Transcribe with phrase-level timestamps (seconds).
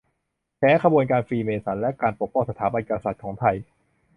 [0.57, 3.55] แฉขบวนการฟรีเมสัน และการปกป้องสถาบันกษัตริย์ของไทย